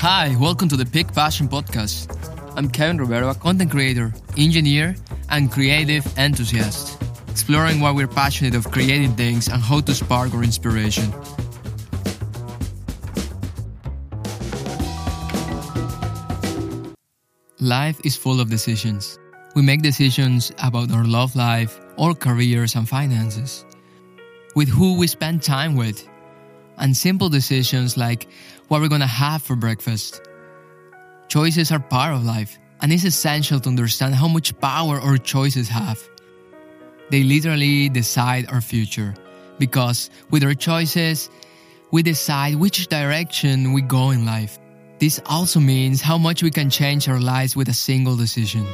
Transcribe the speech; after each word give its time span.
Hi, 0.00 0.36
welcome 0.38 0.68
to 0.68 0.76
the 0.76 0.86
Peak 0.86 1.12
Passion 1.12 1.48
Podcast. 1.48 2.16
I'm 2.56 2.68
Kevin 2.68 2.98
Rivero, 2.98 3.30
a 3.30 3.34
content 3.34 3.72
creator, 3.72 4.14
engineer, 4.36 4.94
and 5.28 5.50
creative 5.50 6.06
enthusiast, 6.16 7.02
exploring 7.28 7.80
why 7.80 7.90
we're 7.90 8.06
passionate 8.06 8.54
of 8.54 8.70
creating 8.70 9.16
things 9.16 9.48
and 9.48 9.60
how 9.60 9.80
to 9.80 9.92
spark 9.92 10.32
our 10.34 10.44
inspiration. 10.44 11.12
Life 17.58 18.00
is 18.04 18.16
full 18.16 18.40
of 18.40 18.50
decisions. 18.50 19.18
We 19.56 19.62
make 19.62 19.82
decisions 19.82 20.52
about 20.62 20.92
our 20.92 21.04
love 21.04 21.34
life, 21.34 21.80
our 21.98 22.14
careers, 22.14 22.76
and 22.76 22.88
finances, 22.88 23.64
with 24.54 24.68
who 24.68 24.96
we 24.96 25.08
spend 25.08 25.42
time 25.42 25.74
with, 25.74 26.07
and 26.78 26.96
simple 26.96 27.28
decisions 27.28 27.96
like 27.96 28.28
what 28.68 28.80
we're 28.80 28.88
gonna 28.88 29.06
have 29.06 29.42
for 29.42 29.56
breakfast. 29.56 30.20
Choices 31.28 31.70
are 31.72 31.80
part 31.80 32.14
of 32.14 32.24
life, 32.24 32.58
and 32.80 32.92
it's 32.92 33.04
essential 33.04 33.60
to 33.60 33.68
understand 33.68 34.14
how 34.14 34.28
much 34.28 34.58
power 34.60 35.00
our 35.00 35.18
choices 35.18 35.68
have. 35.68 36.00
They 37.10 37.22
literally 37.22 37.88
decide 37.88 38.46
our 38.50 38.60
future, 38.60 39.14
because 39.58 40.10
with 40.30 40.44
our 40.44 40.54
choices, 40.54 41.30
we 41.90 42.02
decide 42.02 42.54
which 42.56 42.88
direction 42.88 43.72
we 43.72 43.82
go 43.82 44.10
in 44.10 44.24
life. 44.24 44.58
This 44.98 45.20
also 45.26 45.60
means 45.60 46.02
how 46.02 46.18
much 46.18 46.42
we 46.42 46.50
can 46.50 46.70
change 46.70 47.08
our 47.08 47.20
lives 47.20 47.56
with 47.56 47.68
a 47.68 47.74
single 47.74 48.16
decision. 48.16 48.66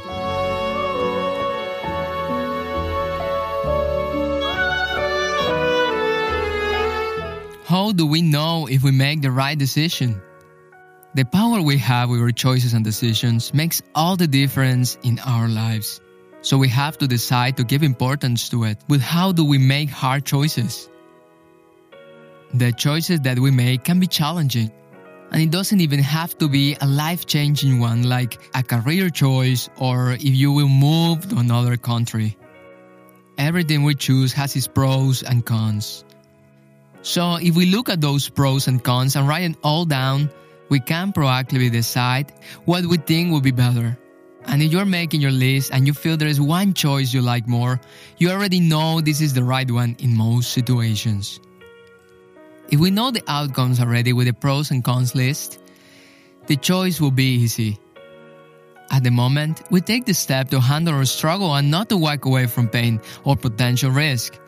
Do 7.95 8.05
we 8.05 8.21
know 8.21 8.67
if 8.67 8.83
we 8.83 8.91
make 8.91 9.21
the 9.21 9.31
right 9.31 9.57
decision? 9.57 10.21
The 11.15 11.23
power 11.23 11.61
we 11.61 11.77
have 11.77 12.09
with 12.09 12.19
our 12.19 12.31
choices 12.31 12.73
and 12.73 12.83
decisions 12.83 13.53
makes 13.53 13.81
all 13.95 14.17
the 14.17 14.27
difference 14.27 14.97
in 15.03 15.19
our 15.19 15.47
lives. 15.47 16.01
So 16.41 16.57
we 16.57 16.67
have 16.69 16.97
to 16.99 17.07
decide 17.07 17.57
to 17.57 17.63
give 17.63 17.83
importance 17.83 18.49
to 18.49 18.65
it. 18.65 18.77
But 18.87 18.99
how 18.99 19.31
do 19.31 19.45
we 19.45 19.57
make 19.57 19.89
hard 19.89 20.25
choices? 20.25 20.89
The 22.53 22.71
choices 22.73 23.21
that 23.21 23.39
we 23.39 23.49
make 23.49 23.83
can 23.83 23.99
be 23.99 24.07
challenging. 24.07 24.71
And 25.31 25.41
it 25.41 25.51
doesn't 25.51 25.81
even 25.81 25.99
have 25.99 26.37
to 26.37 26.47
be 26.47 26.77
a 26.79 26.85
life 26.85 27.25
changing 27.25 27.79
one 27.79 28.03
like 28.03 28.37
a 28.53 28.61
career 28.61 29.09
choice 29.09 29.69
or 29.79 30.11
if 30.11 30.23
you 30.23 30.51
will 30.51 30.69
move 30.69 31.27
to 31.29 31.37
another 31.37 31.77
country. 31.77 32.37
Everything 33.37 33.83
we 33.83 33.95
choose 33.95 34.33
has 34.33 34.55
its 34.55 34.67
pros 34.67 35.23
and 35.23 35.45
cons. 35.45 36.05
So 37.05 37.35
if 37.35 37.55
we 37.55 37.67
look 37.67 37.87
at 37.87 38.01
those 38.01 38.27
pros 38.29 38.67
and 38.67 38.83
cons 38.83 39.15
and 39.15 39.27
write 39.27 39.43
it 39.43 39.57
all 39.61 39.85
down, 39.85 40.27
we 40.69 40.79
can 40.79 41.13
proactively 41.13 41.71
decide 41.71 42.33
what 42.65 42.83
we 42.87 42.97
think 42.97 43.31
would 43.31 43.43
be 43.43 43.51
better. 43.51 43.95
And 44.47 44.63
if 44.63 44.71
you're 44.71 44.89
making 44.89 45.21
your 45.21 45.31
list 45.31 45.69
and 45.71 45.85
you 45.85 45.93
feel 45.93 46.17
there 46.17 46.27
is 46.27 46.41
one 46.41 46.73
choice 46.73 47.13
you 47.13 47.21
like 47.21 47.47
more, 47.47 47.79
you 48.17 48.31
already 48.31 48.59
know 48.59 49.01
this 49.01 49.21
is 49.21 49.35
the 49.35 49.43
right 49.43 49.69
one 49.69 49.95
in 49.99 50.17
most 50.17 50.51
situations. 50.51 51.39
If 52.71 52.79
we 52.79 52.89
know 52.89 53.11
the 53.11 53.23
outcomes 53.27 53.79
already 53.79 54.11
with 54.11 54.25
the 54.25 54.33
pros 54.33 54.71
and 54.71 54.83
cons 54.83 55.13
list, 55.13 55.59
the 56.47 56.55
choice 56.55 56.99
will 56.99 57.11
be 57.11 57.35
easy. 57.35 57.77
At 58.89 59.03
the 59.03 59.11
moment, 59.11 59.61
we 59.69 59.79
take 59.79 60.05
the 60.05 60.13
step 60.15 60.49
to 60.49 60.59
handle 60.59 60.95
our 60.95 61.05
struggle 61.05 61.53
and 61.53 61.69
not 61.69 61.89
to 61.89 61.97
walk 61.97 62.25
away 62.25 62.47
from 62.47 62.67
pain 62.67 62.99
or 63.23 63.35
potential 63.35 63.91
risk. 63.91 64.39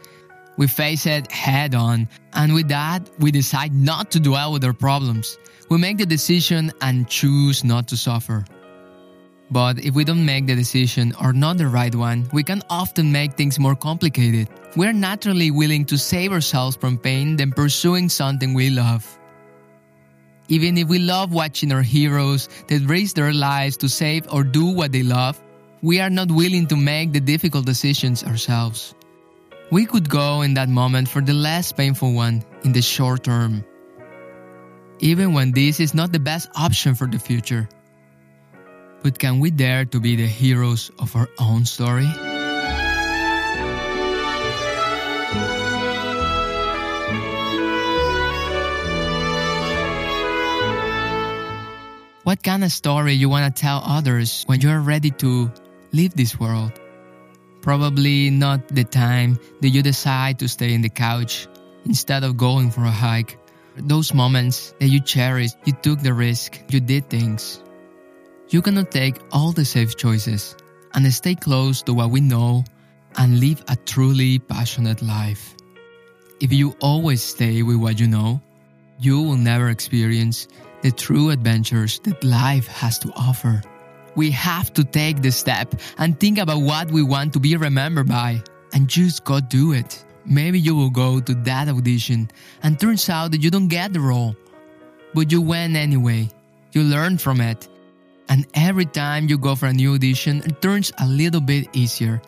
We 0.57 0.67
face 0.67 1.05
it 1.05 1.31
head 1.31 1.75
on, 1.75 2.09
and 2.33 2.53
with 2.53 2.67
that, 2.69 3.07
we 3.19 3.31
decide 3.31 3.73
not 3.73 4.11
to 4.11 4.19
dwell 4.19 4.51
with 4.51 4.63
our 4.65 4.73
problems. 4.73 5.37
We 5.69 5.77
make 5.77 5.97
the 5.97 6.05
decision 6.05 6.71
and 6.81 7.07
choose 7.07 7.63
not 7.63 7.87
to 7.89 7.97
suffer. 7.97 8.45
But 9.49 9.79
if 9.79 9.95
we 9.95 10.03
don't 10.03 10.25
make 10.25 10.47
the 10.47 10.55
decision 10.55 11.13
or 11.21 11.31
not 11.31 11.57
the 11.57 11.67
right 11.67 11.93
one, 11.93 12.27
we 12.33 12.43
can 12.43 12.61
often 12.69 13.11
make 13.11 13.33
things 13.33 13.59
more 13.59 13.75
complicated. 13.75 14.49
We're 14.75 14.93
naturally 14.93 15.51
willing 15.51 15.85
to 15.85 15.97
save 15.97 16.33
ourselves 16.33 16.75
from 16.75 16.97
pain 16.97 17.37
than 17.37 17.51
pursuing 17.51 18.09
something 18.09 18.53
we 18.53 18.69
love. 18.69 19.05
Even 20.49 20.77
if 20.77 20.87
we 20.87 20.99
love 20.99 21.33
watching 21.33 21.71
our 21.71 21.81
heroes 21.81 22.49
that 22.67 22.81
risk 22.87 23.15
their 23.15 23.33
lives 23.33 23.77
to 23.77 23.89
save 23.89 24.25
or 24.31 24.43
do 24.43 24.65
what 24.65 24.91
they 24.91 25.03
love, 25.03 25.39
we 25.81 25.99
are 25.99 26.09
not 26.09 26.31
willing 26.31 26.67
to 26.67 26.75
make 26.75 27.13
the 27.13 27.19
difficult 27.19 27.65
decisions 27.65 28.23
ourselves. 28.23 28.95
We 29.69 29.85
could 29.85 30.07
go 30.07 30.43
in 30.43 30.53
that 30.53 30.69
moment 30.69 31.09
for 31.09 31.21
the 31.21 31.33
less 31.33 31.73
painful 31.73 32.13
one 32.13 32.41
in 32.63 32.71
the 32.71 32.81
short 32.81 33.25
term, 33.25 33.65
even 34.99 35.33
when 35.33 35.51
this 35.51 35.81
is 35.81 35.93
not 35.93 36.13
the 36.13 36.23
best 36.23 36.47
option 36.55 36.95
for 36.95 37.05
the 37.05 37.19
future. 37.19 37.67
But 39.03 39.19
can 39.19 39.39
we 39.39 39.51
dare 39.51 39.83
to 39.83 39.99
be 39.99 40.15
the 40.15 40.25
heroes 40.25 40.89
of 40.99 41.13
our 41.17 41.27
own 41.37 41.65
story? 41.65 42.07
What 52.23 52.41
kind 52.43 52.63
of 52.63 52.71
story 52.71 53.13
you 53.13 53.27
want 53.27 53.53
to 53.53 53.61
tell 53.61 53.83
others 53.83 54.43
when 54.47 54.61
you're 54.61 54.79
ready 54.79 55.11
to 55.11 55.51
leave 55.91 56.15
this 56.15 56.39
world? 56.39 56.71
Probably 57.67 58.29
not 58.29 58.69
the 58.69 58.85
time 58.85 59.37
that 59.59 59.75
you 59.75 59.83
decide 59.83 60.39
to 60.39 60.47
stay 60.47 60.73
in 60.73 60.79
the 60.79 60.87
couch 60.87 61.49
instead 61.83 62.23
of 62.23 62.37
going 62.37 62.71
for 62.71 62.85
a 62.85 62.89
hike. 62.89 63.37
Those 63.75 64.13
moments 64.13 64.73
that 64.79 64.87
you 64.87 65.01
cherished, 65.01 65.57
you 65.65 65.73
took 65.73 65.99
the 65.99 66.13
risk, 66.13 66.63
you 66.69 66.79
did 66.79 67.09
things. 67.09 67.61
You 68.47 68.61
cannot 68.61 68.89
take 68.89 69.19
all 69.33 69.51
the 69.51 69.65
safe 69.65 69.97
choices 69.97 70.55
and 70.93 71.03
stay 71.11 71.35
close 71.35 71.81
to 71.81 71.93
what 71.93 72.09
we 72.09 72.21
know 72.21 72.63
and 73.17 73.41
live 73.41 73.61
a 73.67 73.75
truly 73.75 74.39
passionate 74.39 75.01
life. 75.01 75.53
If 76.39 76.53
you 76.53 76.73
always 76.79 77.21
stay 77.21 77.63
with 77.63 77.83
what 77.83 77.99
you 77.99 78.07
know, 78.07 78.39
you 78.97 79.21
will 79.21 79.35
never 79.35 79.67
experience 79.67 80.47
the 80.83 80.91
true 80.91 81.31
adventures 81.31 81.99
that 82.05 82.23
life 82.23 82.67
has 82.67 82.97
to 82.99 83.11
offer. 83.17 83.61
We 84.17 84.31
have 84.31 84.73
to 84.73 84.83
take 84.83 85.21
the 85.21 85.31
step 85.31 85.75
and 85.99 86.19
think 86.19 86.39
about 86.39 86.59
what 86.59 86.91
we 86.91 87.03
want 87.03 87.33
to 87.33 87.39
be 87.39 87.55
remembered 87.55 88.07
by 88.07 88.41
and 88.73 88.89
just 88.89 89.23
go 89.23 89.39
do 89.39 89.73
it. 89.73 90.03
Maybe 90.25 90.59
you 90.59 90.75
will 90.75 90.89
go 90.89 91.19
to 91.21 91.33
that 91.45 91.69
audition 91.69 92.29
and 92.63 92.79
turns 92.79 93.07
out 93.09 93.31
that 93.31 93.41
you 93.41 93.51
don't 93.51 93.67
get 93.67 93.93
the 93.93 94.01
role, 94.01 94.35
but 95.13 95.31
you 95.31 95.39
went 95.39 95.75
anyway. 95.77 96.29
You 96.73 96.81
learn 96.81 97.19
from 97.19 97.41
it. 97.41 97.69
And 98.27 98.47
every 98.55 98.85
time 98.85 99.29
you 99.29 99.37
go 99.37 99.55
for 99.55 99.67
a 99.67 99.73
new 99.73 99.93
audition, 99.93 100.41
it 100.43 100.61
turns 100.63 100.91
a 100.97 101.07
little 101.07 101.39
bit 101.39 101.69
easier. 101.73 102.19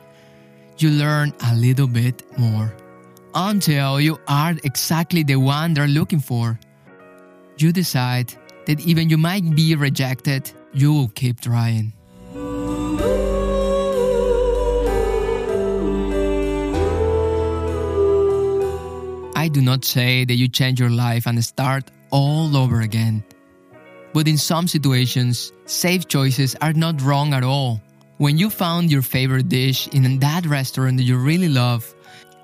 You 0.78 0.92
learn 0.92 1.34
a 1.52 1.56
little 1.56 1.88
bit 1.88 2.24
more 2.38 2.72
until 3.34 4.00
you 4.00 4.20
are 4.28 4.56
exactly 4.64 5.24
the 5.24 5.38
one 5.38 5.74
they're 5.74 5.88
looking 5.88 6.20
for. 6.22 6.60
You 7.58 7.74
decide 7.74 8.32
that 8.66 8.80
even 8.86 9.10
you 9.10 9.18
might 9.18 9.56
be 9.56 9.76
rejected, 9.76 10.54
you 10.74 10.94
will 10.94 11.10
keep 11.10 11.42
trying. 11.42 11.94
I 19.36 19.48
do 19.48 19.62
not 19.62 19.86
say 19.86 20.26
that 20.26 20.36
you 20.36 20.48
change 20.48 20.80
your 20.80 20.90
life 20.90 21.26
and 21.26 21.44
start 21.44 21.90
all 22.12 22.58
over 22.58 22.82
again. 22.82 23.24
But 24.14 24.28
in 24.28 24.38
some 24.38 24.68
situations, 24.68 25.54
safe 25.66 26.08
choices 26.08 26.56
are 26.62 26.74
not 26.74 27.02
wrong 27.02 27.34
at 27.34 27.44
all. 27.44 27.82
When 28.18 28.38
you 28.38 28.50
found 28.50 28.92
your 28.92 29.02
favorite 29.02 29.48
dish 29.48 29.88
in 29.88 30.20
that 30.20 30.46
restaurant 30.46 30.98
that 30.98 31.04
you 31.04 31.18
really 31.18 31.48
love, 31.48 31.96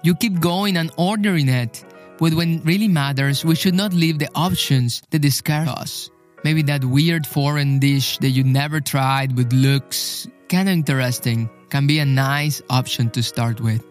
you 0.03 0.15
keep 0.15 0.39
going 0.39 0.77
and 0.77 0.89
ordering 0.95 1.49
it. 1.49 1.83
But 2.17 2.33
when 2.33 2.59
it 2.59 2.65
really 2.65 2.87
matters, 2.87 3.43
we 3.43 3.55
should 3.55 3.75
not 3.75 3.91
leave 3.91 4.19
the 4.19 4.29
options 4.33 5.01
that 5.09 5.19
discard 5.19 5.67
us. 5.67 6.09
Maybe 6.45 6.61
that 6.69 6.85
weird 6.85 7.25
foreign 7.25 7.79
dish 7.79 8.19
that 8.19 8.29
you 8.29 8.43
never 8.43 8.79
tried 8.79 9.35
but 9.35 9.51
looks 9.51 10.27
kind 10.47 10.69
of 10.69 10.73
interesting 10.73 11.49
can 11.71 11.87
be 11.87 11.97
a 11.97 12.05
nice 12.05 12.61
option 12.69 13.09
to 13.17 13.23
start 13.23 13.59
with. 13.59 13.83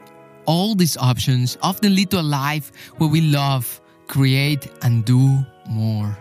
All 0.47 0.77
these 0.77 0.97
options 0.97 1.59
often 1.63 1.97
lead 1.97 2.13
to 2.13 2.21
a 2.21 2.23
life 2.23 2.71
where 2.99 3.11
we 3.11 3.23
love, 3.23 3.81
create, 4.07 4.71
and 4.83 5.05
do 5.05 5.45
more. 5.69 6.17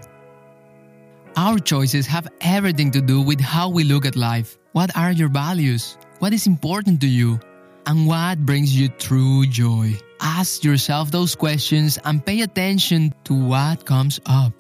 Our 1.38 1.60
choices 1.60 2.08
have 2.08 2.28
everything 2.42 2.90
to 2.98 3.02
do 3.02 3.22
with 3.22 3.40
how 3.40 3.70
we 3.70 3.84
look 3.84 4.04
at 4.04 4.16
life. 4.16 4.58
What 4.72 4.90
are 4.98 5.12
your 5.12 5.30
values? 5.30 6.00
What 6.18 6.34
is 6.34 6.48
important 6.48 7.02
to 7.02 7.08
you? 7.08 7.40
And 7.86 8.08
what 8.08 8.44
brings 8.44 8.76
you 8.76 8.88
true 8.88 9.46
joy? 9.46 10.00
Ask 10.20 10.64
yourself 10.64 11.12
those 11.12 11.36
questions 11.36 12.00
and 12.04 12.26
pay 12.26 12.42
attention 12.42 13.14
to 13.26 13.36
what 13.36 13.86
comes 13.86 14.20
up. 14.26 14.60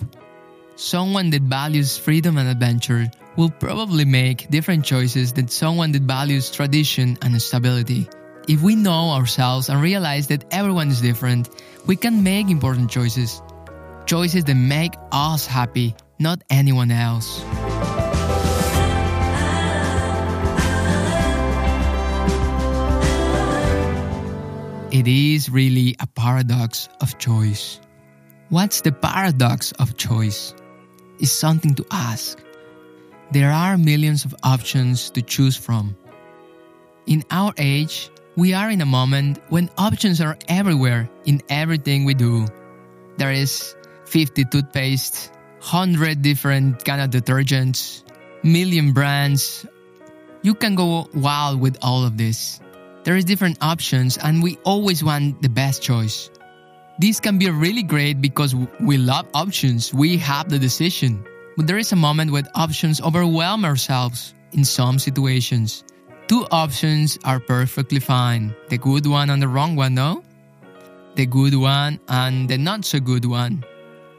Someone 0.75 1.29
that 1.29 1.43
values 1.43 1.99
freedom 1.99 2.39
and 2.39 2.49
adventure 2.49 3.11
will 3.37 3.51
probably 3.51 4.05
make 4.05 4.49
different 4.49 4.83
choices 4.83 5.31
than 5.31 5.47
someone 5.47 5.91
that 5.91 6.01
values 6.01 6.49
tradition 6.49 7.15
and 7.21 7.39
stability. 7.39 8.09
If 8.47 8.63
we 8.63 8.75
know 8.75 9.11
ourselves 9.11 9.69
and 9.69 9.79
realize 9.79 10.27
that 10.27 10.45
everyone 10.51 10.89
is 10.89 10.99
different, 10.99 11.49
we 11.85 11.95
can 11.95 12.23
make 12.23 12.49
important 12.49 12.89
choices. 12.89 13.39
Choices 14.07 14.45
that 14.45 14.55
make 14.55 14.95
us 15.11 15.45
happy, 15.45 15.95
not 16.17 16.41
anyone 16.49 16.89
else. 16.89 17.43
It 24.91 25.07
is 25.07 25.51
really 25.51 25.95
a 25.99 26.07
paradox 26.07 26.89
of 26.99 27.19
choice. 27.19 27.79
What's 28.49 28.81
the 28.81 28.91
paradox 28.91 29.71
of 29.73 29.97
choice? 29.97 30.53
Is 31.19 31.31
something 31.31 31.75
to 31.75 31.86
ask. 31.92 32.39
There 33.31 33.51
are 33.51 33.77
millions 33.77 34.25
of 34.25 34.36
options 34.44 35.10
to 35.12 35.21
choose 35.21 35.56
from. 35.56 35.95
In 37.06 37.24
our 37.31 37.54
age, 37.57 38.10
we 38.36 38.54
are 38.54 38.69
in 38.69 38.81
a 38.81 38.86
moment 38.86 39.39
when 39.50 39.69
options 39.77 40.21
are 40.21 40.38
everywhere 40.48 41.10
in 41.25 41.42
everything 41.50 42.06
we 42.06 42.13
do. 42.13 42.48
There 43.18 43.31
is 43.31 43.75
50 44.06 44.45
toothpaste, 44.45 45.31
100 45.60 46.21
different 46.21 46.83
kind 46.83 47.01
of 47.01 47.10
detergents, 47.10 48.04
million 48.44 48.94
brands. 48.94 49.66
You 50.42 50.56
can 50.56 50.75
go 50.75 51.07
wild 51.13 51.62
with 51.62 51.77
all 51.81 52.06
of 52.06 52.18
this. 52.18 52.59
There 53.04 53.16
is 53.16 53.25
different 53.25 53.57
options 53.62 54.18
and 54.18 54.42
we 54.42 54.57
always 54.63 55.04
want 55.04 55.42
the 55.42 55.50
best 55.50 55.81
choice. 55.81 56.30
This 57.00 57.19
can 57.19 57.40
be 57.40 57.50
really 57.50 57.81
great 57.81 58.22
because 58.22 58.54
we 58.80 58.98
love 58.98 59.25
options. 59.34 59.94
We 59.94 60.18
have 60.18 60.50
the 60.50 60.60
decision. 60.60 61.25
But 61.57 61.66
there 61.68 61.78
is 61.78 61.92
a 61.92 61.95
moment 61.95 62.31
when 62.31 62.48
options 62.54 63.01
overwhelm 63.01 63.66
ourselves 63.66 64.34
in 64.51 64.63
some 64.63 65.00
situations. 65.00 65.84
Two 66.28 66.45
options 66.51 67.18
are 67.25 67.40
perfectly 67.40 68.00
fine. 68.00 68.56
The 68.69 68.78
good 68.78 69.06
one 69.07 69.30
and 69.30 69.42
the 69.42 69.48
wrong 69.48 69.75
one, 69.75 69.95
no? 69.95 70.24
The 71.16 71.25
good 71.25 71.56
one 71.56 72.00
and 72.07 72.48
the 72.48 72.57
not 72.57 72.86
so 72.86 73.00
good 73.00 73.25
one. 73.25 73.66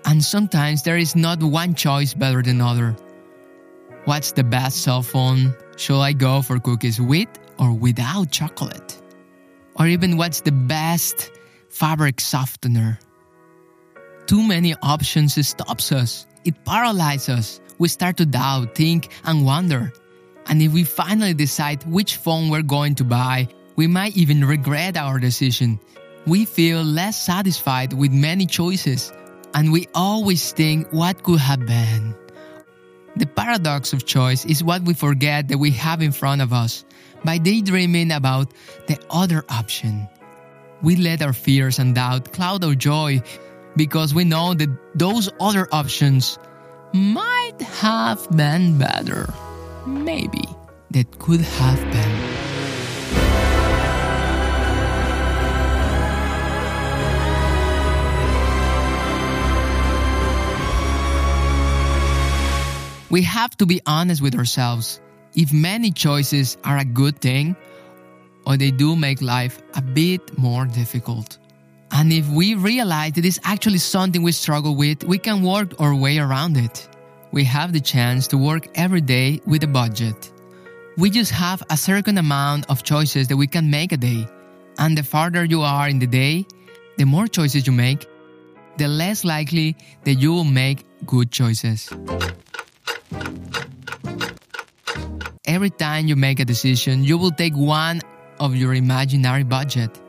And 0.05 0.23
sometimes 0.23 0.83
there 0.83 0.99
is 0.99 1.17
not 1.17 1.43
one 1.43 1.75
choice 1.75 2.13
better 2.13 2.43
than 2.43 2.61
other. 2.61 2.97
What's 4.05 4.33
the 4.33 4.45
best 4.45 4.83
cell 4.83 5.03
phone? 5.03 5.55
Should 5.77 6.01
I 6.01 6.13
go 6.13 6.43
for 6.43 6.59
cookies 6.61 7.01
with 7.01 7.29
or 7.59 7.73
without 7.73 8.31
chocolate? 8.31 9.01
Or 9.77 9.87
even 9.87 10.17
what's 10.17 10.41
the 10.43 10.53
best 10.53 11.31
fabric 11.75 12.21
softener? 12.21 13.01
Too 14.27 14.47
many 14.47 14.75
options 14.81 15.35
stops 15.47 15.91
us. 15.91 16.25
It 16.45 16.65
paralyzes 16.65 17.29
us. 17.29 17.61
We 17.79 17.89
start 17.89 18.17
to 18.19 18.27
doubt, 18.27 18.77
think, 18.77 19.09
and 19.25 19.45
wonder. 19.45 19.93
And 20.47 20.63
if 20.63 20.73
we 20.73 20.85
finally 20.85 21.35
decide 21.35 21.83
which 21.85 22.17
phone 22.17 22.49
we're 22.49 22.63
going 22.63 22.95
to 22.97 23.05
buy, 23.05 23.49
we 23.75 23.89
might 23.89 24.17
even 24.17 24.45
regret 24.45 24.97
our 24.97 25.19
decision. 25.19 25.81
We 26.27 26.45
feel 26.45 26.85
less 26.85 27.21
satisfied 27.21 27.93
with 27.93 28.13
many 28.13 28.47
choices, 28.47 29.13
and 29.53 29.73
we 29.73 29.89
always 29.95 30.53
think 30.53 30.87
what 30.93 31.25
could 31.25 31.41
have 31.41 31.67
been. 31.67 32.15
The 33.17 33.27
paradox 33.27 33.93
of 33.93 34.07
choice 34.07 34.45
is 34.45 34.63
what 34.63 34.83
we 34.83 34.95
forget 34.95 35.49
that 35.49 35.59
we 35.59 35.73
have 35.73 36.03
in 36.03 36.13
front 36.13 36.41
of 36.41 36.53
us 36.53 36.85
by 37.25 37.39
daydreaming 37.39 38.13
about 38.13 38.55
the 38.87 38.99
other 39.11 39.45
option. 39.49 40.09
We 40.85 40.97
let 40.97 41.23
our 41.23 41.33
fears 41.33 41.79
and 41.79 41.95
doubt 41.95 42.35
cloud 42.35 42.63
our 42.63 42.75
joy 42.75 43.23
because 43.75 44.13
we 44.13 44.25
know 44.25 44.53
that 44.53 44.69
those 44.95 45.31
other 45.41 45.67
options 45.73 46.39
might 46.93 47.57
have 47.81 48.29
been 48.29 48.77
better. 48.77 49.33
Maybe 49.87 50.45
that 50.91 51.19
could 51.19 51.41
have 51.41 51.81
been. 51.91 52.15
We 63.09 63.23
have 63.23 63.57
to 63.57 63.65
be 63.65 63.81
honest 63.87 64.21
with 64.21 64.35
ourselves. 64.35 65.01
If 65.35 65.51
many 65.51 65.93
choices 65.93 66.59
are 66.63 66.77
a 66.77 66.85
good 66.85 67.21
thing, 67.23 67.57
or 68.47 68.57
they 68.57 68.71
do 68.71 68.97
make 68.97 69.21
life 69.23 69.61
a 69.75 69.83
bit 69.83 70.37
more 70.39 70.67
difficult. 70.67 71.39
And 71.91 72.13
if 72.13 72.29
we 72.29 72.55
realize 72.55 73.13
that 73.13 73.25
it's 73.25 73.39
actually 73.45 73.79
something 73.79 74.23
we 74.23 74.33
struggle 74.33 74.75
with, 74.75 75.05
we 75.05 75.19
can 75.19 75.43
work 75.43 75.81
our 75.81 75.95
way 75.95 76.19
around 76.19 76.57
it. 76.57 76.89
We 77.31 77.45
have 77.45 77.73
the 77.73 77.81
chance 77.81 78.27
to 78.29 78.39
work 78.39 78.69
every 78.75 79.01
day 79.01 79.41
with 79.47 79.63
a 79.65 79.69
budget. 79.69 80.33
We 80.97 81.11
just 81.11 81.31
have 81.31 81.63
a 81.71 81.77
certain 81.77 82.19
amount 82.19 82.69
of 82.69 82.83
choices 82.83 83.29
that 83.29 83.37
we 83.37 83.47
can 83.47 83.71
make 83.71 83.93
a 83.93 83.97
day. 83.97 84.27
And 84.79 84.99
the 84.99 85.03
farther 85.03 85.45
you 85.45 85.63
are 85.63 85.89
in 85.89 85.99
the 85.99 86.07
day, 86.07 86.47
the 86.97 87.05
more 87.05 87.27
choices 87.27 87.67
you 87.67 87.73
make, 87.73 88.07
the 88.77 88.89
less 88.89 89.25
likely 89.25 89.77
that 90.05 90.15
you 90.15 90.33
will 90.33 90.45
make 90.45 90.85
good 91.07 91.31
choices. 91.31 91.91
Every 95.47 95.71
time 95.71 96.09
you 96.09 96.17
make 96.17 96.41
a 96.41 96.45
decision, 96.45 97.05
you 97.05 97.19
will 97.19 97.31
take 97.31 97.55
one 97.55 98.01
of 98.41 98.57
your 98.57 98.75
imaginary 98.75 99.45
budget. 99.45 100.01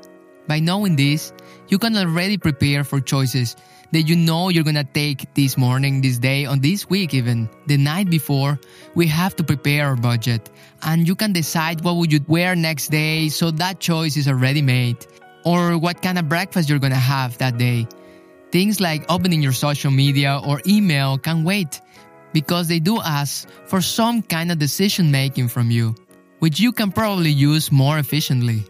By 0.48 0.60
knowing 0.60 0.96
this, 0.96 1.34
you 1.68 1.80
can 1.80 1.98
already 1.98 2.38
prepare 2.38 2.84
for 2.84 3.00
choices 3.00 3.56
that 3.92 4.04
you 4.04 4.16
know 4.16 4.50
you're 4.50 4.64
gonna 4.64 4.84
take 4.84 5.34
this 5.34 5.58
morning, 5.58 6.02
this 6.02 6.18
day, 6.18 6.46
or 6.46 6.56
this 6.56 6.90
week 6.90 7.14
even. 7.14 7.50
The 7.68 7.78
night 7.78 8.10
before, 8.10 8.60
we 8.94 9.08
have 9.08 9.36
to 9.38 9.44
prepare 9.44 9.88
our 9.88 9.96
budget. 9.96 10.50
And 10.82 11.08
you 11.08 11.16
can 11.16 11.34
decide 11.34 11.82
what 11.82 11.96
would 11.96 12.12
you 12.12 12.20
wear 12.28 12.56
next 12.56 12.90
day 12.90 13.30
so 13.30 13.52
that 13.52 13.80
choice 13.80 14.18
is 14.18 14.28
already 14.28 14.62
made. 14.62 15.06
Or 15.44 15.78
what 15.78 16.02
kind 16.02 16.20
of 16.20 16.28
breakfast 16.28 16.70
you're 16.70 16.80
gonna 16.80 16.96
have 16.96 17.38
that 17.38 17.58
day. 17.58 17.88
Things 18.52 18.80
like 18.80 19.06
opening 19.10 19.42
your 19.42 19.54
social 19.54 19.92
media 19.92 20.42
or 20.44 20.62
email 20.68 21.18
can 21.18 21.44
wait 21.44 21.82
because 22.34 22.68
they 22.68 22.80
do 22.80 23.00
ask 23.02 23.48
for 23.66 23.82
some 23.82 24.22
kind 24.22 24.52
of 24.52 24.60
decision 24.60 25.10
making 25.10 25.48
from 25.48 25.72
you, 25.72 25.96
which 26.40 26.60
you 26.60 26.72
can 26.72 26.92
probably 26.92 27.32
use 27.32 27.72
more 27.72 28.00
efficiently. 28.00 28.64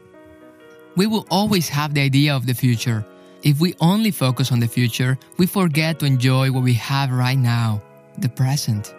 We 0.95 1.07
will 1.07 1.25
always 1.29 1.67
have 1.69 1.93
the 1.93 2.01
idea 2.01 2.35
of 2.35 2.45
the 2.45 2.53
future. 2.53 3.05
If 3.43 3.59
we 3.59 3.75
only 3.79 4.11
focus 4.11 4.51
on 4.51 4.59
the 4.59 4.67
future, 4.67 5.17
we 5.37 5.45
forget 5.45 5.99
to 5.99 6.05
enjoy 6.05 6.51
what 6.51 6.63
we 6.63 6.73
have 6.73 7.11
right 7.11 7.37
now, 7.37 7.81
the 8.17 8.29
present. 8.29 8.93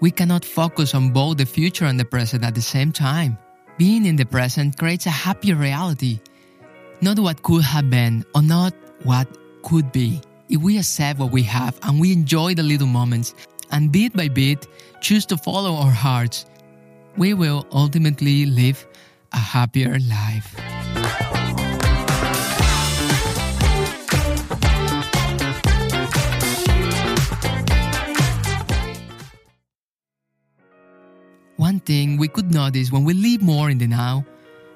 We 0.00 0.10
cannot 0.10 0.44
focus 0.44 0.94
on 0.94 1.10
both 1.10 1.38
the 1.38 1.46
future 1.46 1.86
and 1.86 1.98
the 1.98 2.04
present 2.04 2.44
at 2.44 2.54
the 2.54 2.62
same 2.62 2.92
time. 2.92 3.36
Being 3.76 4.06
in 4.06 4.16
the 4.16 4.24
present 4.24 4.78
creates 4.78 5.06
a 5.06 5.10
happier 5.10 5.56
reality, 5.56 6.20
not 7.00 7.18
what 7.18 7.42
could 7.42 7.64
have 7.64 7.90
been 7.90 8.24
or 8.34 8.42
not 8.42 8.72
what 9.02 9.26
could 9.62 9.90
be. 9.92 10.20
If 10.48 10.62
we 10.62 10.78
accept 10.78 11.18
what 11.18 11.32
we 11.32 11.42
have 11.44 11.78
and 11.82 11.98
we 11.98 12.12
enjoy 12.12 12.54
the 12.54 12.62
little 12.62 12.86
moments 12.86 13.34
and 13.72 13.90
bit 13.90 14.12
by 14.12 14.28
bit 14.28 14.66
choose 15.00 15.26
to 15.26 15.36
follow 15.36 15.74
our 15.74 15.90
hearts, 15.90 16.46
we 17.16 17.34
will 17.34 17.66
ultimately 17.72 18.46
live 18.46 18.86
a 19.32 19.38
happier 19.38 19.98
life. 19.98 20.54
One 31.56 31.78
thing 31.80 32.18
we 32.18 32.28
could 32.28 32.52
notice 32.52 32.90
when 32.90 33.04
we 33.04 33.14
live 33.14 33.40
more 33.40 33.70
in 33.70 33.78
the 33.78 33.86
now, 33.86 34.26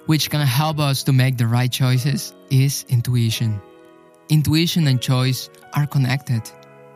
which 0.06 0.30
can 0.30 0.40
help 0.40 0.78
us 0.78 1.02
to 1.04 1.12
make 1.12 1.36
the 1.36 1.46
right 1.46 1.70
choices, 1.70 2.32
is 2.50 2.86
intuition. 2.88 3.60
Intuition 4.28 4.86
and 4.86 5.00
choice 5.00 5.50
are 5.74 5.86
connected. 5.86 6.42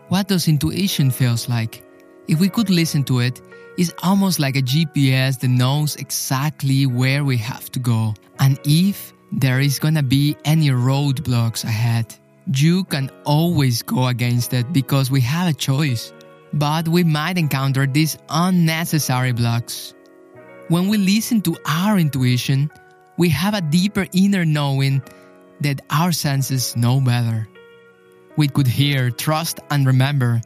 What 0.08 0.28
does 0.28 0.49
intuition 0.49 1.11
feels 1.11 1.49
like? 1.49 1.84
If 2.29 2.38
we 2.38 2.49
could 2.49 2.71
listen 2.71 3.05
to 3.05 3.19
it, 3.21 3.41
it's 3.76 3.93
almost 4.02 4.38
like 4.38 4.57
a 4.57 4.62
GPS 4.62 5.41
that 5.41 5.49
knows 5.49 5.97
exactly 5.97 6.87
where 6.87 7.25
we 7.25 7.37
have 7.38 7.71
to 7.73 7.79
go. 7.79 8.14
And 8.38 8.59
if 8.64 9.12
there 9.33 9.61
is 9.61 9.79
gonna 9.79 10.02
be 10.02 10.37
any 10.45 10.69
roadblocks 10.69 11.64
ahead, 11.64 12.14
you 12.55 12.85
can 12.85 13.11
always 13.25 13.83
go 13.83 14.07
against 14.07 14.52
it 14.52 14.73
because 14.73 15.11
we 15.11 15.21
have 15.23 15.49
a 15.49 15.52
choice. 15.52 16.12
But 16.52 16.87
we 16.87 17.02
might 17.02 17.38
encounter 17.38 17.87
these 17.87 18.19
unnecessary 18.29 19.33
blocks. 19.33 19.95
When 20.69 20.88
we 20.88 20.99
listen 20.99 21.41
to 21.43 21.57
our 21.67 21.99
intuition, 21.99 22.71
we 23.17 23.31
have 23.31 23.55
a 23.55 23.61
deeper 23.61 24.07
inner 24.12 24.45
knowing 24.45 25.02
that 25.61 25.81
our 25.91 26.12
senses 26.12 26.76
know 26.76 27.00
better. 27.00 27.49
We 28.37 28.49
could 28.49 28.67
hear, 28.67 29.11
trust, 29.11 29.61
and 29.71 29.87
remember 29.87 30.41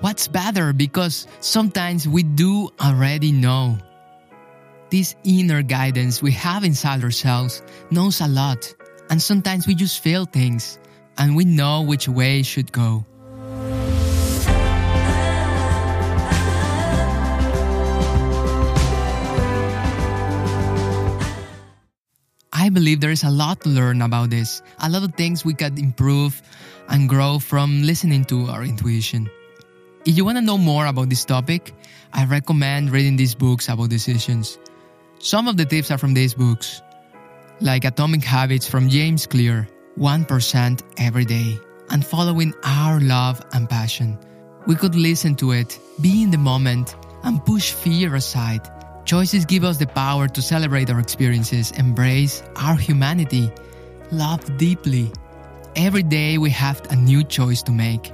what's 0.00 0.28
better 0.28 0.72
because 0.72 1.26
sometimes 1.40 2.08
we 2.08 2.22
do 2.22 2.70
already 2.80 3.32
know. 3.32 3.78
This 4.90 5.14
inner 5.22 5.62
guidance 5.62 6.20
we 6.20 6.32
have 6.32 6.64
inside 6.64 7.04
ourselves 7.04 7.62
knows 7.90 8.20
a 8.20 8.26
lot, 8.26 8.74
and 9.08 9.22
sometimes 9.22 9.66
we 9.66 9.74
just 9.74 10.02
feel 10.02 10.24
things 10.24 10.78
and 11.16 11.36
we 11.36 11.44
know 11.44 11.82
which 11.82 12.08
way 12.08 12.42
should 12.42 12.72
go. 12.72 13.06
I 22.52 22.68
believe 22.68 23.00
there 23.00 23.10
is 23.10 23.24
a 23.24 23.30
lot 23.30 23.62
to 23.62 23.68
learn 23.68 24.02
about 24.02 24.30
this, 24.30 24.60
a 24.78 24.90
lot 24.90 25.02
of 25.02 25.14
things 25.14 25.44
we 25.44 25.54
could 25.54 25.78
improve 25.78 26.42
and 26.88 27.08
grow 27.08 27.38
from 27.38 27.82
listening 27.82 28.24
to 28.26 28.46
our 28.50 28.62
intuition. 28.64 29.30
If 30.06 30.16
you 30.16 30.24
want 30.24 30.38
to 30.38 30.42
know 30.42 30.56
more 30.56 30.86
about 30.86 31.10
this 31.10 31.26
topic, 31.26 31.74
I 32.14 32.24
recommend 32.24 32.90
reading 32.90 33.16
these 33.16 33.34
books 33.34 33.68
about 33.68 33.90
decisions. 33.90 34.58
Some 35.18 35.46
of 35.46 35.58
the 35.58 35.66
tips 35.66 35.90
are 35.90 35.98
from 35.98 36.14
these 36.14 36.32
books, 36.32 36.80
like 37.60 37.84
Atomic 37.84 38.24
Habits 38.24 38.66
from 38.66 38.88
James 38.88 39.26
Clear, 39.26 39.68
1% 39.98 40.82
every 40.96 41.26
day, 41.26 41.58
and 41.90 42.04
following 42.04 42.54
our 42.64 42.98
love 42.98 43.44
and 43.52 43.68
passion. 43.68 44.18
We 44.66 44.74
could 44.74 44.94
listen 44.94 45.34
to 45.36 45.52
it, 45.52 45.78
be 46.00 46.22
in 46.22 46.30
the 46.30 46.38
moment, 46.38 46.96
and 47.22 47.44
push 47.44 47.72
fear 47.72 48.14
aside. 48.14 48.66
Choices 49.04 49.44
give 49.44 49.64
us 49.64 49.76
the 49.76 49.86
power 49.86 50.28
to 50.28 50.40
celebrate 50.40 50.88
our 50.88 50.98
experiences, 50.98 51.72
embrace 51.72 52.42
our 52.56 52.74
humanity, 52.74 53.52
love 54.12 54.56
deeply. 54.56 55.12
Every 55.76 56.02
day 56.02 56.38
we 56.38 56.48
have 56.50 56.80
a 56.90 56.96
new 56.96 57.22
choice 57.22 57.62
to 57.64 57.72
make 57.72 58.10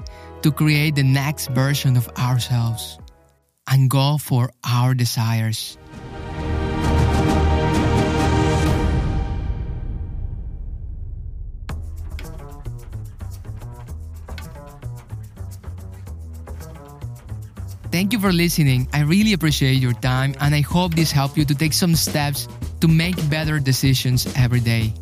to 0.47 0.53
create 0.53 0.95
the 0.95 1.03
next 1.03 1.49
version 1.49 1.97
of 1.97 2.07
ourselves 2.17 3.01
and 3.67 3.91
go 3.91 4.17
for 4.17 4.49
our 4.63 4.95
desires. 4.95 5.77
Thank 17.91 18.13
you 18.13 18.21
for 18.21 18.31
listening. 18.31 18.87
I 18.93 19.01
really 19.03 19.33
appreciate 19.33 19.83
your 19.83 19.95
time 19.95 20.37
and 20.39 20.55
I 20.55 20.61
hope 20.61 20.95
this 20.95 21.11
helped 21.11 21.37
you 21.37 21.45
to 21.45 21.57
take 21.57 21.73
some 21.73 21.97
steps 21.97 22.47
to 22.83 22.87
make 22.87 23.17
better 23.29 23.59
decisions 23.59 24.31
every 24.37 24.61
day. 24.61 24.95